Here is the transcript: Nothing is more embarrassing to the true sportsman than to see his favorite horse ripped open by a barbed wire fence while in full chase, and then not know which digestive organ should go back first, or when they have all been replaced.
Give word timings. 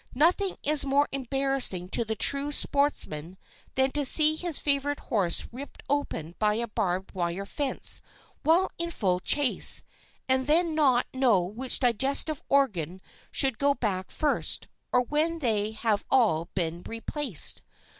Nothing 0.15 0.57
is 0.63 0.83
more 0.83 1.07
embarrassing 1.11 1.89
to 1.89 2.03
the 2.03 2.15
true 2.15 2.51
sportsman 2.51 3.37
than 3.75 3.91
to 3.91 4.03
see 4.03 4.35
his 4.35 4.57
favorite 4.57 4.99
horse 4.99 5.45
ripped 5.51 5.83
open 5.87 6.33
by 6.39 6.55
a 6.55 6.67
barbed 6.67 7.13
wire 7.13 7.45
fence 7.45 8.01
while 8.41 8.71
in 8.79 8.89
full 8.89 9.19
chase, 9.19 9.83
and 10.27 10.47
then 10.47 10.73
not 10.73 11.05
know 11.13 11.43
which 11.43 11.77
digestive 11.81 12.41
organ 12.49 12.99
should 13.31 13.59
go 13.59 13.75
back 13.75 14.09
first, 14.09 14.67
or 14.91 15.01
when 15.03 15.37
they 15.37 15.69
have 15.69 16.03
all 16.09 16.49
been 16.55 16.81
replaced. 16.87 17.61